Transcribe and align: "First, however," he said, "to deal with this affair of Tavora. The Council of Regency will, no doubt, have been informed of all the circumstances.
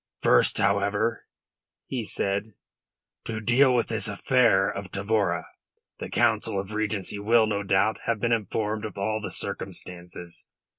"First, 0.17 0.57
however," 0.57 1.27
he 1.85 2.03
said, 2.03 2.55
"to 3.25 3.39
deal 3.39 3.75
with 3.75 3.89
this 3.89 4.07
affair 4.07 4.67
of 4.67 4.89
Tavora. 4.91 5.45
The 5.99 6.09
Council 6.09 6.59
of 6.59 6.73
Regency 6.73 7.19
will, 7.19 7.45
no 7.45 7.61
doubt, 7.61 7.99
have 8.07 8.19
been 8.19 8.31
informed 8.33 8.83
of 8.83 8.97
all 8.97 9.21
the 9.21 9.29
circumstances. 9.29 10.47